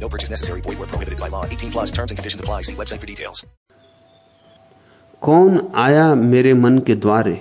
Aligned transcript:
No 0.00 0.08
purchase 0.08 0.30
necessary. 0.30 0.60
Void 0.62 0.78
where 0.78 0.86
prohibited 0.86 1.20
by 1.20 1.28
law. 1.28 1.44
18 1.44 1.70
plus 1.70 1.92
terms 1.92 2.10
and 2.10 2.18
conditions 2.18 2.40
apply. 2.40 2.62
See 2.62 2.76
website 2.76 3.00
for 3.00 3.06
details. 3.06 3.44
कौन 5.22 5.58
आया 5.76 6.14
मेरे 6.14 6.52
मन 6.54 6.78
के 6.86 6.94
द्वारे 6.96 7.32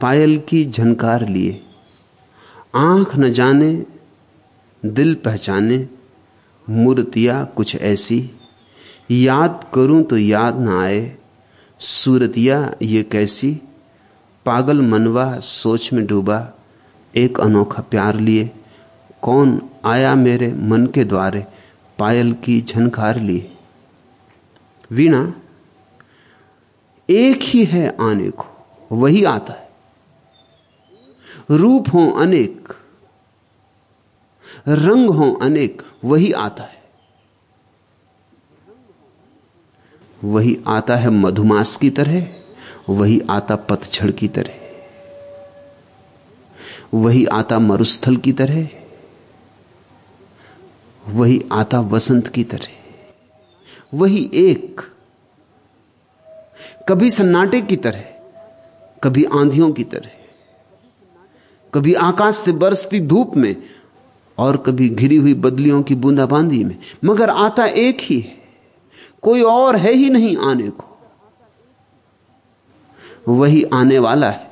पायल 0.00 0.36
की 0.48 0.64
झनकार 0.64 1.26
लिए 1.28 1.60
आँख 2.74 3.16
न 3.18 3.32
जाने 3.32 3.70
दिल 4.82 5.14
पहचाने 5.24 5.78
मूर्तियाँ 6.66 7.44
कुछ 7.56 7.74
ऐसी 7.90 8.18
याद 9.10 9.64
करूँ 9.74 10.02
तो 10.10 10.16
याद 10.18 10.60
न 10.60 10.76
आए 10.82 11.00
सूरतिया 11.80 12.60
ये 12.82 13.02
कैसी 13.12 13.50
पागल 14.46 14.80
मनवा 14.90 15.26
सोच 15.48 15.92
में 15.92 16.04
डूबा 16.06 16.38
एक 17.14 17.40
अनोखा 17.40 17.82
प्यार 17.90 18.20
लिए 18.20 18.50
कौन 19.22 19.70
आया 19.84 20.14
मेरे 20.14 20.52
मन 20.52 20.86
के 20.86 21.04
द्वारे? 21.04 21.46
पायल 21.98 22.32
की 22.32 22.60
झनकार 22.62 23.20
लिए 23.20 23.56
वीणा, 24.92 25.34
एक 27.10 27.38
ही 27.42 27.64
है 27.64 27.96
आने 28.00 28.30
को, 28.30 28.46
वही 28.92 29.24
आता 29.24 29.52
है। 29.52 29.68
रूप 31.50 31.88
हो 31.94 32.10
अनेक, 32.10 32.68
रंग 34.68 35.10
हो 35.10 35.32
अनेक, 35.34 35.82
वही 36.04 36.32
आता 36.32 36.62
है। 36.62 36.84
वही 40.24 40.58
आता 40.66 40.96
है 40.96 41.10
मधुमास 41.10 41.76
की 41.76 41.90
तरह, 41.90 42.26
वही 42.88 43.20
आता 43.30 43.56
पतझड़ 43.56 44.10
की 44.10 44.28
तरह। 44.28 44.54
वही 46.94 47.26
आता 47.26 47.58
मरुस्थल 47.58 48.16
की 48.16 48.32
तरह। 48.32 48.68
वही 51.08 51.44
आता 51.52 51.80
वसंत 51.80 52.28
की 52.28 52.44
तरह। 52.44 52.68
वही 53.94 54.30
एक, 54.34 54.80
कभी 56.88 57.10
सन्नाटे 57.10 57.60
की 57.60 57.76
तरह, 57.76 58.04
कभी 59.02 59.24
आंधियों 59.24 59.72
की 59.72 59.84
तरह। 59.84 60.10
कभी 61.74 61.94
आकाश 61.94 62.36
से 62.36 62.52
बरसती 62.52 63.00
धूप 63.00 63.36
में, 63.36 63.56
और 64.38 64.56
कभी 64.56 64.88
घिरी 64.88 65.16
हुई 65.16 65.34
बदलियों 65.34 65.82
की 65.82 65.94
बूंदाबांदी 65.94 66.64
में। 66.64 66.78
मगर 67.04 67.30
आता 67.30 67.66
एक 67.66 67.98
ही 68.00 68.20
है, 68.20 68.36
कोई 69.22 69.42
और 69.42 69.76
है 69.76 69.92
ही 69.92 70.10
नहीं 70.10 70.36
आने 70.36 70.70
को। 70.70 70.98
वही 73.28 73.62
आने 73.62 73.98
वाला 73.98 74.30
है, 74.30 74.50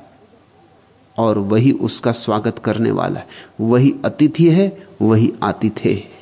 और 1.17 1.37
वही 1.37 1.71
उसका 1.71 2.11
स्वागत 2.11 2.59
करने 2.59 2.91
वाला 2.91 3.19
है। 3.19 3.27
वही 3.61 3.95
अतिथि 4.05 4.49
है, 4.49 4.87
वही 5.01 5.33
आतिथ्य 5.43 5.93
है। 5.93 6.14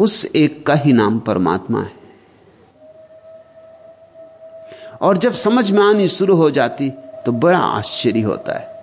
उस 0.00 0.26
एक 0.36 0.66
का 0.66 0.74
ही 0.74 0.92
नाम 0.92 1.18
परमात्मा 1.18 1.82
है। 1.82 2.06
और 5.00 5.16
जब 5.16 5.32
समझ 5.32 5.70
में 5.70 5.82
आनी 5.84 6.08
शुरू 6.08 6.36
हो 6.36 6.50
जाती 6.50 6.90
तो 7.26 7.32
बड़ा 7.32 7.58
आश्चर्य 7.58 8.20
होता 8.20 8.58
है 8.58 8.76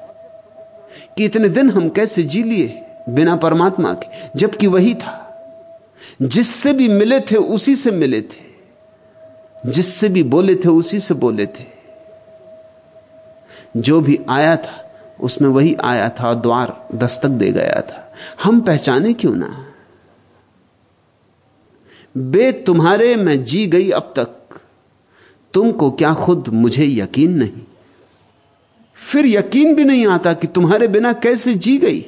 कि 1.18 1.26
इतने 1.26 1.50
दिन 1.50 1.70
हम 1.70 1.90
कैसे 1.90 2.24
जी 2.24 2.44
लिए 2.44 2.86
बिना 3.10 3.36
परमात्मा 3.36 3.94
के, 3.94 4.08
जबकि 4.36 4.68
वही 4.68 4.94
था। 4.94 5.20
जिससे 6.22 6.74
भी 6.74 6.88
मिले 6.88 7.20
थे, 7.20 7.36
उसी 7.36 7.76
से 7.76 7.92
मिले 7.92 8.22
थे। 8.22 8.54
जिससे 9.66 10.10
भी 10.10 10.24
बोले 10.24 10.56
थे, 10.56 10.70
उसी 10.70 11.00
से 11.00 11.14
बोले 11.14 11.46
थे। 11.46 11.66
जो 13.78 14.02
भी 14.02 14.20
आया 14.30 14.58
था, 14.58 14.94
उसमें 15.22 15.50
वही 15.50 15.76
आया 15.76 16.10
था 16.10 16.30
और 16.30 16.36
द्वार 16.36 16.88
दस्तक 16.96 17.30
दे 17.30 17.52
गया 17.52 17.82
था। 17.82 18.14
हम 18.44 18.62
पहचाने 18.62 19.14
क्यों 19.14 19.36
ना? 19.36 19.73
बे 22.18 22.52
तुम्हारे 22.52 23.16
मैं 23.16 23.44
जी 23.44 23.68
गई 23.68 23.90
अब 23.90 24.14
तक। 24.16 24.62
तुमको 25.54 25.92
क्या 25.92 26.14
खुद 26.14 26.48
मुझे 26.48 26.86
यकीन 26.86 27.38
नहीं? 27.38 27.62
फिर 28.96 29.26
यकीन 29.26 29.76
भी 29.76 29.84
नहीं 29.84 30.08
आता 30.08 30.34
कि 30.34 30.48
तुम्हारे 30.48 30.88
बिना 30.88 31.14
कैसे 31.14 31.54
जी 31.54 31.78
गई। 31.78 32.06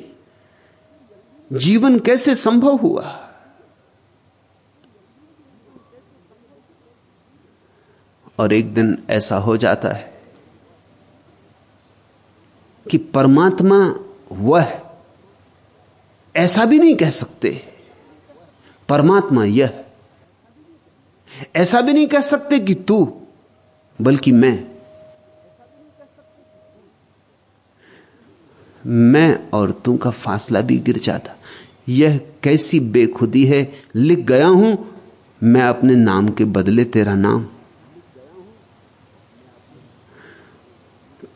जीवन 1.53 1.99
कैसे 1.99 2.35
संभव 2.35 2.75
हुआ? 2.75 3.21
और 8.39 8.53
एक 8.53 8.73
दिन 8.73 9.03
ऐसा 9.09 9.37
हो 9.37 9.57
जाता 9.57 9.89
है 9.89 10.21
कि 12.91 12.97
परमात्मा 12.97 13.99
वह, 14.31 14.81
ऐसा 16.35 16.65
भी 16.65 16.79
नहीं 16.79 16.95
कह 16.95 17.09
सकते। 17.09 17.61
परमात्मा 18.89 19.45
यह 19.45 19.84
ऐसा 21.55 21.81
भी 21.81 21.93
नहीं 21.93 22.07
कह 22.07 22.19
सकते 22.19 22.59
कि 22.59 22.73
तू, 22.73 23.21
बल्कि 24.01 24.31
मैं। 24.31 24.71
मैं 28.85 29.49
और 29.49 29.71
तू 29.71 29.97
का 29.97 30.09
फासला 30.09 30.61
भी 30.61 30.77
गिर 30.77 30.97
जाता। 30.97 31.35
यह 31.89 32.17
कैसी 32.43 32.79
बेखुदी 32.79 33.45
है? 33.45 33.73
लिख 33.95 34.19
गया 34.19 34.47
हूँ, 34.47 35.01
मैं 35.43 35.61
अपने 35.61 35.95
नाम 35.95 36.29
के 36.29 36.45
बदले 36.45 36.85
तेरा 36.85 37.15
नाम। 37.15 37.47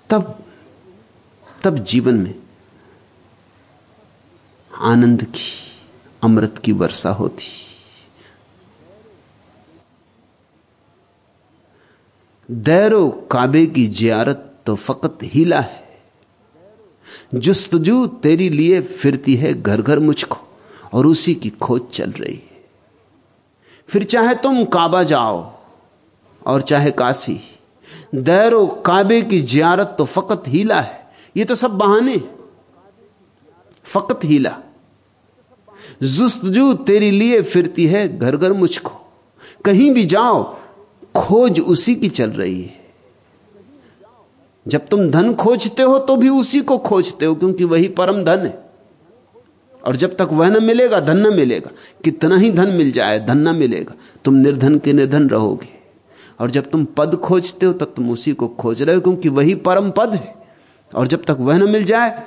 तब 0.09 0.43
तब 1.61 1.77
जीवन 1.77 2.13
में 2.13 2.35
आनंद 4.75 5.23
की, 5.23 5.51
अमृत 6.23 6.57
की 6.57 6.71
वर्षा 6.71 7.09
होती। 7.09 7.45
दैरो 12.49 13.09
काबे 13.31 13.65
की 13.65 13.87
जियारत 13.87 14.57
तो 14.65 14.75
फकत 14.75 15.17
हीला 15.23 15.59
है। 15.59 15.99
जुस्तजू 17.35 18.07
तेरी 18.07 18.49
लिए 18.49 18.81
फिरती 18.81 19.35
है 19.35 19.61
घर 19.61 19.81
घर 19.81 19.99
मुझको, 19.99 20.37
और 20.93 21.05
उसी 21.07 21.35
की 21.35 21.49
खोज 21.49 21.81
चल 21.93 22.11
रही 22.11 22.35
है। 22.35 22.65
फिर 23.87 24.03
चाहे 24.03 24.35
तुम 24.35 24.65
काबा 24.65 25.03
जाओ, 25.03 25.53
और 26.47 26.61
चाहे 26.61 26.91
काशी, 26.91 27.39
दैरो 28.15 28.65
काबे 28.67 29.21
की 29.21 29.41
जियारत 29.41 29.95
तो 29.97 30.05
फकत 30.05 30.43
हीला 30.47 30.81
है। 30.81 31.13
ये 31.37 31.45
तो 31.45 31.55
सब 31.55 31.71
बहाने 31.71 32.21
फकत 33.83 34.19
हीला। 34.23 34.57
जुस्तजू 36.03 36.73
तेरी 36.73 37.11
लिए 37.11 37.41
फिरती 37.41 37.85
है 37.85 38.17
घर 38.19 38.37
घर 38.37 38.53
मुझको। 38.53 38.91
कहीं 39.65 39.91
भी 39.91 40.05
जाओ 40.05 40.58
खोज 41.15 41.59
उसी 41.59 41.95
की 41.95 42.09
चल 42.09 42.29
रही 42.29 42.61
है। 42.61 42.79
जब 44.67 44.87
तुम 44.87 45.09
धन 45.09 45.33
खोजते 45.33 45.83
हो 45.83 45.99
तो 45.99 46.15
भी 46.15 46.29
उसी 46.29 46.61
को 46.61 46.77
खोजते 46.77 47.25
हो, 47.25 47.35
क्योंकि 47.35 47.63
वही 47.63 47.87
परम 47.87 48.23
धन 48.23 48.39
है। 48.39 48.69
और 49.87 49.95
जब 49.95 50.15
तक 50.15 50.29
वह 50.31 50.49
न 50.49 50.63
मिलेगा, 50.63 50.99
धन 50.99 51.17
न 51.17 51.33
मिलेगा। 51.33 51.69
कितना 52.03 52.37
ही 52.37 52.51
धन 52.51 52.69
मिल 52.69 52.91
जाए, 52.91 53.19
धन 53.19 53.37
न 53.37 53.55
मिलेगा। 53.55 53.93
तुम 54.25 54.33
निर्धन 54.33 54.79
के 54.79 54.93
निर्धन 54.93 55.29
रहोगे। 55.29 55.69
और 56.39 56.51
जब 56.51 56.69
तुम 56.69 56.85
पद 56.85 57.15
खोजते 57.15 57.65
हो, 57.65 57.73
तब 57.73 57.93
तुम 57.95 58.11
उसी 58.11 58.33
को 58.33 58.47
खोज 58.47 58.81
रहे 58.81 58.95
हो, 58.95 59.01
क्योंकि 59.01 59.29
वही 59.29 59.55
परम 59.55 59.91
पद 59.91 60.13
है। 60.13 60.35
और 60.95 61.07
जब 61.07 61.23
तक 61.23 61.37
वह 61.39 61.57
न 61.57 61.69
मिल 61.69 61.83
जाए, 61.83 62.23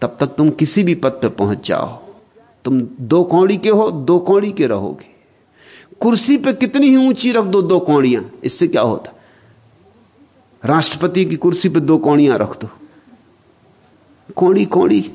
तब 0.00 0.16
तक 0.20 0.26
तुम 0.26 0.50
किसी 0.50 0.82
भी 0.82 0.94
पद 0.94 1.10
पर 1.10 1.28
पहुँच 1.28 1.68
जाओ। 1.68 2.02
तुम 2.64 2.82
दो 3.00 3.24
कौड़ी 3.24 3.56
के 3.56 3.68
हो, 3.68 3.90
दो 3.90 4.18
कौड़ी 4.18 4.52
के 4.52 4.66
रहोगे। 4.66 5.15
कुर्सी 6.00 6.36
पे 6.36 6.52
कितनी 6.52 6.86
ही 6.86 7.08
ऊँची 7.08 7.32
रख 7.32 7.44
दो 7.44 7.62
दो 7.62 7.80
कौड़ियाँ। 7.80 8.30
इससे 8.44 8.68
क्या 8.68 8.82
होता? 8.82 9.12
राष्ट्रपति 10.64 11.24
की 11.24 11.36
कुर्सी 11.36 11.68
पे 11.68 11.80
दो 11.80 11.98
कौड़ियाँ 11.98 12.38
रख 12.38 12.60
दो। 12.60 12.68
कौड़ी 14.36 14.64
कौड़ी। 14.64 15.12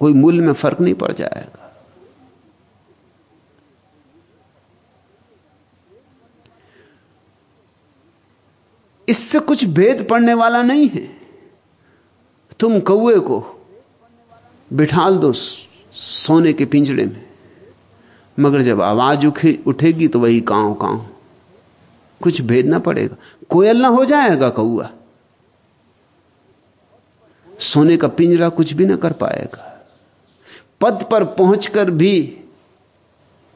कोई 0.00 0.12
मूल्य 0.12 0.42
में 0.42 0.52
फ़र्क 0.52 0.80
नहीं 0.80 0.94
पड़ 0.94 1.12
जाएगा। 1.12 1.56
इससे 9.08 9.38
कुछ 9.38 9.64
भेद 9.64 10.06
पड़ने 10.10 10.34
वाला 10.34 10.62
नहीं 10.62 10.88
है। 10.88 11.20
तुम 12.60 12.80
कौए 12.80 13.18
को 13.18 13.66
बिठाल 14.72 15.18
दो 15.18 15.32
सोने 15.92 16.52
के 16.52 16.64
पिंजड़े 16.64 17.06
में। 17.06 17.29
मगर 18.40 18.62
जब 18.62 18.80
आवाज़ 18.80 19.26
उठे 19.26 19.62
उठेगी 19.66 20.08
तो 20.08 20.20
वही 20.20 20.40
कांव 20.40 20.74
कांव। 20.74 21.06
कुछ 22.22 22.40
भेद 22.40 22.66
ना 22.66 22.78
पड़ेगा। 22.78 23.16
कोयल 23.48 23.76
ना 23.76 23.88
हो 23.88 24.04
जाएगा 24.04 24.48
कौआ। 24.48 24.90
सोने 27.58 27.96
का 27.96 28.08
पिंजरा 28.08 28.48
कुछ 28.48 28.72
भी 28.72 28.86
ना 28.86 28.96
कर 28.96 29.12
पाएगा। 29.12 29.88
पद 30.80 31.06
पर 31.10 31.24
पहुंचकर 31.24 31.90
भी 31.90 32.40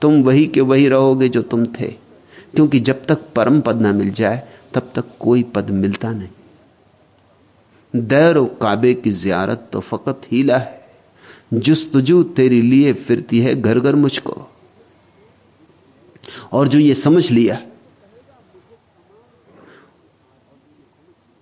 तुम 0.01 0.23
वही 0.23 0.47
के 0.47 0.61
वही 0.61 0.89
रहोगे 0.89 1.29
जो 1.29 1.43
तुम 1.43 1.67
थे। 1.67 2.05
क्योंकि 2.55 2.81
जब 2.81 3.07
तक 3.07 3.19
परम 3.37 3.61
पद 3.61 3.81
ना 3.81 3.93
मिल 3.93 4.11
जाए, 4.11 4.49
तब 4.75 4.93
तक 4.95 5.05
कोई 5.21 5.43
पद 5.43 5.71
मिलता 5.71 6.11
नहीं। 6.11 6.29
दैर 7.97 8.35
काबे 8.39 8.95
की 8.95 9.13
जियारत 9.13 9.69
तो 9.73 9.81
फकत 9.81 10.21
हीला 10.33 10.59
है। 10.59 10.85
जुस्तजू 11.55 12.23
तेरी 12.23 12.63
लिए 12.63 12.93
फिरती 12.93 13.41
है 13.41 13.63
घर 13.63 13.81
घर 13.81 13.95
मुझको। 13.95 14.44
और 16.55 16.69
जो 16.69 16.79
ये 16.79 16.95
समझ 16.95 17.31
लिया। 17.31 17.61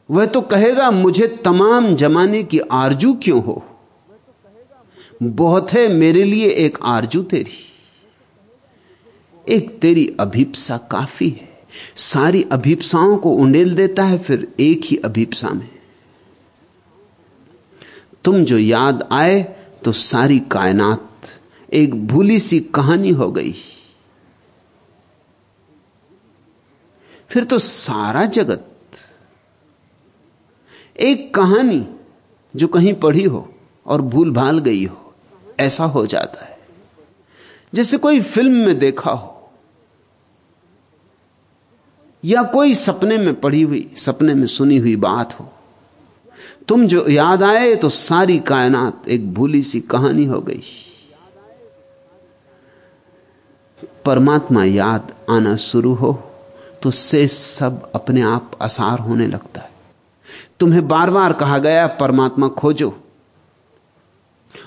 वह 0.09 0.27
तो 0.27 0.41
कहेगा, 0.41 0.91
मुझे 0.91 1.27
तमाम 1.45 1.95
जमाने 1.95 2.43
की 2.43 2.59
आरज़ू 2.59 3.13
क्यों 3.15 3.43
हो? 3.45 3.63
बहुत 5.23 5.73
है 5.73 5.87
मेरे 5.89 6.23
लिए 6.25 6.49
एक 6.49 6.79
आरज़ू 6.83 7.23
तेरी। 7.23 7.59
एक 9.47 9.79
तेरी 9.81 10.07
अभीपसा 10.21 10.77
काफ़ी 10.91 11.29
है। 11.31 11.49
सारी 11.97 12.43
अभीपसाओं 12.53 13.17
को 13.17 13.31
उंडेल 13.33 13.75
देता 13.75 14.05
है, 14.05 14.19
फिर 14.19 14.49
एक 14.61 14.81
ही 14.85 14.97
अभीपसा 14.97 15.51
में। 15.51 15.69
तुम 18.25 18.45
जो 18.45 18.59
याद 18.59 19.09
आए 19.13 19.43
तो 19.85 19.93
सारी 19.93 20.39
कायनात 20.51 21.09
एक 21.73 21.95
भूली 22.07 22.39
सी 22.39 22.61
कहानी 22.61 23.11
हो 23.11 23.31
गई। 23.31 23.55
फिर 27.33 27.45
तो 27.45 27.59
सारा 27.59 28.25
जगत, 28.27 28.67
एक 30.97 31.35
कहानी 31.35 31.87
जो 32.55 32.67
कहीं 32.69 32.95
पढ़ी 32.95 33.25
हो 33.25 33.49
और 33.87 34.03
भूल 34.03 34.31
भाल 34.31 34.59
गई 34.59 34.85
हो, 34.85 35.15
ऐसा 35.61 35.85
हो 35.85 36.07
जाता 36.07 36.45
है। 36.45 36.59
जैसे 37.73 37.97
कोई 37.99 38.21
फ़िल्म 38.21 38.65
में 38.67 38.79
देखा 38.79 39.11
हो, 39.11 39.29
या 42.23 42.43
कोई 42.43 42.75
सपने 42.75 43.17
में 43.19 43.41
पढ़ी 43.41 43.63
हुई, 43.63 43.91
सपने 43.97 44.35
में 44.35 44.47
सुनी 44.47 44.77
हुई 44.77 44.97
बात 44.97 45.39
हो, 45.41 45.49
तुम 46.69 46.87
जो 46.87 47.07
याद 47.09 47.43
आए 47.43 47.75
तो 47.77 47.89
सारी 47.89 48.39
कायनात 48.39 49.09
एक 49.09 49.33
भूली 49.35 49.63
सी 49.63 49.81
कहानी 49.81 50.25
हो 50.25 50.41
गई। 50.41 50.63
परमात्मा 54.05 54.65
याद 54.65 55.15
आना 55.31 55.57
शुरू 55.57 55.95
हो। 55.95 56.13
तो 56.83 56.91
से 56.91 57.29
सब 57.29 57.93
अपने 57.95 58.23
आप 58.23 58.51
आसार 58.63 58.99
होने 58.99 59.27
लगता 59.27 59.61
है। 59.61 59.71
तुम्हें 60.61 60.89
बार 60.89 61.11
बार 61.11 61.33
कहा 61.33 61.59
गया, 61.59 61.87
परमात्मा 61.87 62.49
खोजो। 62.49 62.99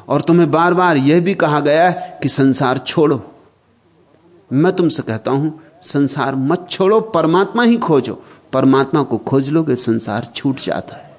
और 0.08 0.22
तुम्हें 0.22 0.52
बार 0.52 0.74
बार 0.74 0.98
यह 0.98 1.22
भी 1.22 1.34
कहा 1.34 1.60
गया 1.60 1.90
है 1.90 2.20
कि 2.24 2.30
संसार 2.30 2.78
छोड़ो। 2.78 3.32
मैं 4.54 4.76
तुमसे 4.76 5.04
कहता 5.04 5.32
हूँ, 5.32 5.62
संसार 5.84 6.36
मत 6.36 6.68
छोड़ो, 6.70 7.02
परमात्मा 7.02 7.64
ही 7.64 7.78
खोजो। 7.78 8.24
परमात्मा 8.54 9.04
को 9.04 9.18
खोज 9.18 9.50
लोगे, 9.50 9.76
संसार 9.76 10.32
छूट 10.36 10.60
जाता 10.60 10.96
है। 10.96 11.18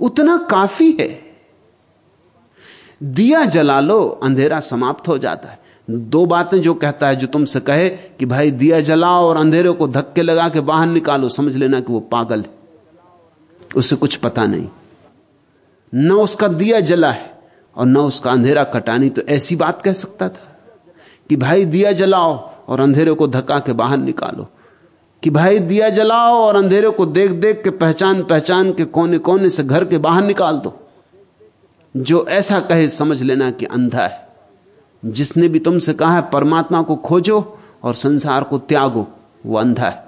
उतना 0.00 0.46
काफ़ी 0.50 0.96
है। 1.00 1.22
दिया 3.02 3.44
जला 3.44 3.80
लो, 3.80 4.20
अंधेरा 4.22 4.60
समाप्त 4.60 5.08
हो 5.08 5.18
जाता 5.18 5.48
है। 5.48 5.65
दो 5.90 6.26
बातें 6.26 6.60
जो 6.60 6.74
कहता 6.74 7.08
है 7.08 7.16
जो 7.16 7.26
तुमसे 7.26 7.60
कहे 7.60 7.88
कि 7.88 8.26
भाई 8.26 8.50
दिया 8.50 8.80
जलाओ 8.80 9.24
और 9.24 9.36
अंधेरे 9.36 9.70
को 9.70 9.88
धक्के 9.88 10.22
लगा 10.22 10.48
के 10.48 10.60
बाहर 10.60 10.86
निकालो, 10.86 11.28
समझ 11.28 11.56
लेना 11.56 11.80
कि 11.80 11.92
वो 11.92 12.00
पागल 12.00 12.40
है। 12.40 12.50
उसे 13.76 13.96
कुछ 13.96 14.16
पता 14.16 14.46
नहीं। 14.46 14.68
न 15.94 16.12
उसका 16.12 16.48
दिया 16.48 16.80
जला 16.80 17.10
है 17.10 17.38
और 17.76 17.86
न 17.86 17.96
उसका 17.96 18.32
अंधेरा 18.32 18.64
कटानी 18.64 19.10
तो 19.10 19.22
ऐसी 19.22 19.56
बात 19.56 19.82
कह 19.82 19.92
सकता 19.92 20.28
था 20.28 20.58
कि 21.28 21.36
भाई 21.36 21.64
दिया 21.64 21.92
जलाओ 21.92 22.50
और 22.68 22.80
अंधेरे 22.80 23.12
को 23.12 23.28
धक्का 23.28 23.58
के 23.58 23.72
बाहर 23.72 23.98
निकालो। 23.98 24.46
कि 25.22 25.30
भाई 25.30 25.58
दिया 25.58 25.88
जलाओ 25.88 26.34
और 26.34 26.56
अंधेरे 26.56 26.90
को 26.90 27.06
देख 27.06 27.30
देख 27.30 27.64
के 27.64 27.70
पहचान 27.70 28.22
पहचान 28.22 28.72
के 28.72 28.84
कोने 28.84 29.18
कोने 29.18 29.48
से 29.48 29.64
घर 29.64 29.84
के 29.84 29.98
बाहर 29.98 30.24
निकाल 30.24 30.56
दो। 30.56 30.88
जो 31.96 32.26
ऐसा 32.28 32.60
कहे, 32.60 32.88
समझ 32.88 33.22
लेना 33.22 33.50
कि 33.50 33.66
अंधा 33.66 34.06
है। 34.06 34.25
जिसने 35.06 35.48
भी 35.48 35.58
तुमसे 35.58 35.94
कहा 35.94 36.14
है, 36.14 36.30
परमात्मा 36.30 36.82
को 36.82 36.96
खोजो 36.96 37.58
और 37.82 37.94
संसार 37.94 38.44
को 38.44 38.58
त्यागो, 38.58 39.08
वो 39.46 39.58
अंधा 39.58 39.88
है। 39.88 40.06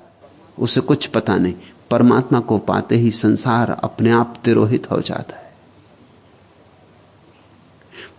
उसे 0.59 0.81
कुछ 0.81 1.06
पता 1.06 1.37
नहीं। 1.37 1.55
परमात्मा 1.91 2.41
को 2.41 2.59
पाते 2.59 2.97
ही 2.97 3.11
संसार 3.11 3.71
अपने 3.71 4.11
आप 4.11 4.37
तिरोहित 4.45 4.91
हो 4.91 5.00
जाता 5.00 5.37
है। 5.37 5.55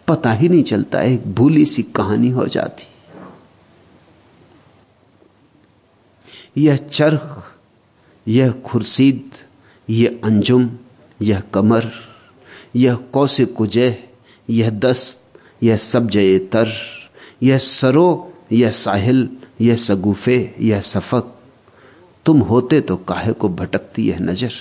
पता 0.08 0.31
ही 0.31 0.50
नहीं 0.50 0.64
चलता, 0.64 1.02
एक 1.02 1.34
भूली 1.34 1.66
सी 1.66 1.84
कहानी 1.84 2.30
हो 2.30 2.46
जाती। 2.46 2.88
यह 6.58 6.76
चरख 6.76 7.46
यह 8.28 8.52
खुर्शीद, 8.52 9.31
यह 9.90 10.20
अंजुम, 10.24 10.70
यह 11.22 11.40
कमर, 11.40 11.92
यह 12.76 12.96
कौशिक 12.96 13.56
कुजह, 13.56 13.96
यह 14.50 14.70
दस्त 14.70 15.29
यह 15.63 15.77
सब 15.77 16.09
जय 16.09 16.39
तर, 16.39 16.71
यह 17.44 17.57
सरो, 17.57 18.33
यह 18.51 18.71
साहिल, 18.71 19.29
यह 19.61 19.75
सगुफे, 19.75 20.56
यह 20.59 20.81
सफक। 20.81 21.35
तुम 22.25 22.39
होते 22.39 22.81
तो 22.81 22.97
काहे 22.97 23.33
को 23.33 23.49
भटकती 23.49 24.07
यह 24.07 24.19
नज़र? 24.19 24.51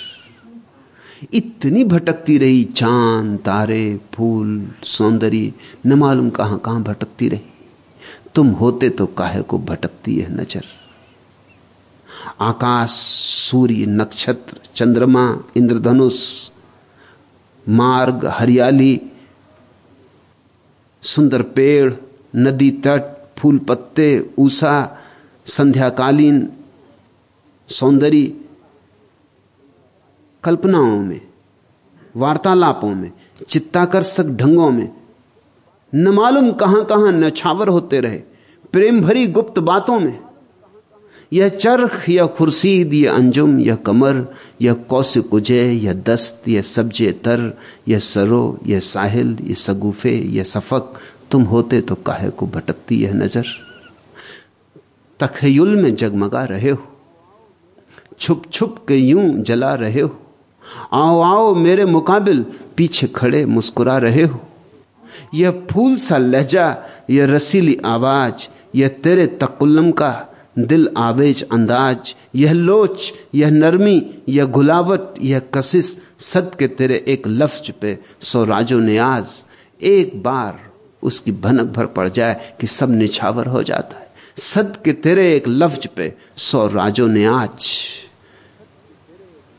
इतनी 1.32 1.84
भटकती 1.84 2.38
रही 2.38 2.64
चाँद, 2.64 3.38
तारे, 3.38 4.00
फूल, 4.14 4.68
सौंदर्य, 4.82 5.52
न 5.86 5.92
मालूम 5.92 6.30
कहाँ 6.30 6.58
कहाँ 6.58 6.82
भटकती 6.82 7.28
रही। 7.28 7.40
तुम 8.34 8.48
होते 8.48 8.88
तो 8.88 9.06
काहे 9.06 9.42
को 9.42 9.58
भटकती 9.58 10.20
यह 10.20 10.28
नज़र? 10.28 10.64
आकाश, 12.40 12.90
सूर्य, 13.50 13.86
नक्षत्र, 13.86 14.56
चंद्रमा, 14.74 15.38
इंद्रधनुष, 15.56 16.50
मार्ग, 17.68 18.26
हरियाली 18.26 19.00
सुंदर 21.02 21.42
पेड़, 21.42 21.94
नदी 22.36 22.70
तट, 22.70 23.28
फूल 23.38 23.58
पत्ते, 23.58 24.30
ऊषा, 24.38 24.98
संध्याकालीन 25.46 26.48
सौंदर्य, 27.68 28.40
कल्पनाओं 30.44 30.98
में, 30.98 31.20
वार्तालापों 32.16 32.94
में, 32.94 33.12
चित्ताकर्षक 33.48 34.24
ढंगों 34.24 34.70
में, 34.70 34.92
न 35.94 36.08
मालूम 36.08 36.52
कहाँ 36.52 36.84
कहाँ 36.84 37.12
नछावर 37.12 37.68
होते 37.68 38.00
रहे, 38.00 38.18
प्रेम 38.72 39.00
भरी 39.00 39.26
गुप्त 39.26 39.58
बातों 39.58 40.00
में। 40.00 40.27
यह 41.32 41.48
चरख 41.48 42.08
यह 42.08 42.26
खुर्शीद 42.26 42.94
यह 42.94 43.12
अंजुम 43.12 43.58
यह 43.58 43.74
कमर 43.74 44.34
यह 44.60 44.72
कौश 44.72 45.18
कुजय 45.18 45.72
यह 45.72 45.92
दस्त 45.92 46.48
यह 46.48 46.62
सब्जे 46.62 47.12
तर 47.12 47.58
यह 47.88 47.98
सरो 47.98 48.58
यह 48.66 48.80
साहिल 48.80 49.38
यह 49.42 49.54
सगुफे 49.54 50.18
यह 50.18 50.44
सफक, 50.44 50.94
तुम 51.30 51.42
होते 51.42 51.80
तो 51.80 51.94
काहे 51.94 52.30
को 52.30 52.46
भटकती 52.46 53.02
यह 53.02 53.12
नज़र? 53.12 53.46
तखयुल 55.20 55.76
में 55.76 55.96
जगमगा 55.96 56.44
रहे 56.44 56.70
हो। 56.70 56.84
छुप 58.20 58.42
छुप 58.52 58.76
के 58.88 58.96
यूँ 58.96 59.42
जला 59.42 59.74
रहे 59.74 60.00
हो। 60.00 60.20
आओ 60.92 61.20
आओ 61.20 61.54
मेरे 61.54 61.84
मुकाबिल 61.84 62.46
पीछे 62.76 63.06
खड़े 63.06 63.46
मुस्कुरा 63.46 63.98
रहे 63.98 64.22
हो। 64.22 64.40
यह 65.34 65.62
फूल 65.70 65.96
सा 65.96 66.18
लहजा, 66.18 66.84
यह 67.10 67.24
रसीली 67.24 67.78
आवाज़, 67.84 68.48
यह 68.74 68.88
तेरे 68.88 69.26
तकुल्लम 69.26 69.90
का 69.90 70.24
दिल 70.58 70.88
आवेज 70.96 71.42
अंदाज, 71.52 72.14
यह 72.34 72.52
लोच, 72.52 73.12
यह 73.34 73.50
नरमी, 73.50 74.02
यह 74.28 74.44
गुलावट, 74.44 75.14
यह 75.22 75.42
कशिश 75.54 75.96
सद 76.20 76.54
के 76.58 76.68
तेरे 76.68 77.04
एक 77.08 77.26
लफ्ज 77.26 77.70
पे 77.70 77.98
सो 78.22 78.44
राजो 78.44 78.78
नियाज। 78.78 79.42
एक 79.80 80.22
बार 80.22 80.60
उसकी 81.02 81.32
भनक 81.32 81.66
भर 81.66 81.86
पड़ 81.86 82.08
जाए 82.08 82.54
कि 82.60 82.66
सब 82.66 82.90
निछावर 82.90 83.46
हो 83.46 83.62
जाता 83.62 83.98
है। 83.98 84.06
सद 84.36 84.76
के 84.84 84.92
तेरे 84.92 85.34
एक 85.36 85.48
लफ्ज 85.48 85.86
पे 85.86 86.12
सौ 86.36 86.66
राजो 86.68 87.06
ने 87.06 87.24
आज 87.24 87.68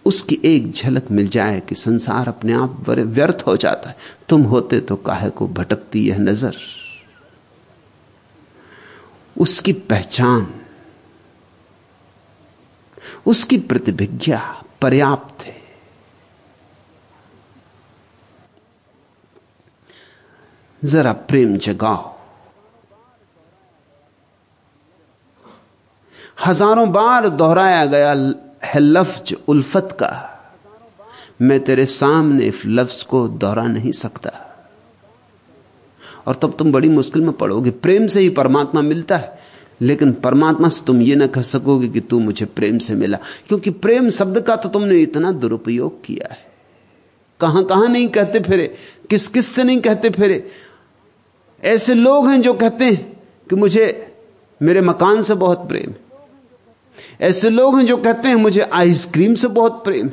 उसकी 0.06 0.39
एक 0.46 0.72
झलक 0.72 1.12
मिल 1.12 1.27
जाए 1.27 1.60
कि 1.60 1.75
संसार 1.75 2.27
अपने 2.27 2.53
आप 2.53 2.84
बड़े 2.88 3.03
व्यर्थ 3.03 3.44
हो 3.48 3.56
जाता 3.58 3.89
है। 3.89 3.96
तुम 4.29 4.44
होते 4.44 4.79
तो 4.79 4.96
काहे 4.96 5.29
को 5.29 5.48
भटकती 5.48 6.08
यह 6.08 6.18
नज़र। 6.18 6.56
उसकी 9.36 9.74
पहचान 9.74 10.48
उसकी 13.26 13.58
प्रतिभिज्ञा 13.58 14.64
पर्याप्त 14.82 15.46
है। 15.46 15.58
जरा 20.84 21.14
प्रेम 21.14 21.58
जगाओ। 21.58 22.18
हज़ारों 26.46 26.92
बार 26.92 27.30
दोहराया 27.30 27.86
गया 27.86 28.12
है 28.64 28.80
लफ्ज 28.80 29.36
उल्फत 29.48 29.98
का। 30.00 30.12
मैं 31.42 31.60
तेरे 31.60 31.86
सामने 31.86 32.52
लफ्ज 32.66 33.02
को 33.04 33.28
दोहरा 33.28 33.64
नहीं 33.64 33.92
सकता। 33.92 34.32
और 36.28 36.36
तब 36.36 36.56
तुम 36.58 36.72
बड़ी 36.72 36.90
मुश्किल 36.90 37.22
में 37.22 37.32
पड़ोगे। 37.32 37.72
प्रेम 37.72 38.08
से 38.08 38.22
ही 38.22 38.30
परमात्मा 38.30 38.82
मिलता 38.82 39.18
है। 39.18 39.38
लेकिन 39.81 40.12
परमात्मा 40.13 40.69
से 40.69 40.83
तुम 40.86 41.01
ये 41.01 41.15
ना 41.15 41.27
कह 41.27 41.41
सकोगे 41.41 41.88
कि 41.88 42.00
तू 42.00 42.19
मुझे 42.19 42.45
प्रेम 42.45 42.77
से 42.77 42.95
मिला। 42.95 43.17
क्योंकि 43.48 43.69
प्रेम 43.69 44.09
शब्द 44.09 44.41
का 44.41 44.55
तो 44.55 44.69
तुमने 44.69 45.00
इतना 45.00 45.31
दुरुपयोग 45.31 46.03
किया 46.05 46.33
है। 46.33 46.48
कहाँ 47.39 47.63
कहाँ 47.63 47.88
नहीं 47.88 48.07
कहते 48.07 48.39
फिरे, 48.39 48.74
किस 49.09 49.27
किस 49.27 49.48
से 49.48 49.63
नहीं 49.63 49.79
कहते 49.81 50.09
फिरे। 50.09 50.45
ऐसे 51.63 51.93
लोग 51.93 52.27
हैं 52.27 52.41
जो 52.41 52.53
कहते 52.53 52.86
हैं 52.86 53.21
कि 53.50 53.55
मुझे, 53.55 54.05
मेरे 54.62 54.81
मकान 54.81 55.21
से 55.21 55.36
बहुत 55.36 55.67
प्रेम 55.67 55.93
ऐसे 57.21 57.50
लोग 57.50 57.77
हैं 57.77 57.86
जो 57.86 57.98
कहते 57.98 58.27
हैं 58.27 58.36
मुझे 58.36 58.62
आइसक्रीम 58.62 59.33
से 59.36 59.48
बहुत 59.48 59.83
प्रेम 59.83 60.09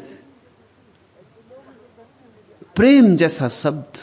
प्रेम 2.77 3.17
जैसा 3.17 3.49
शब्द 3.49 3.99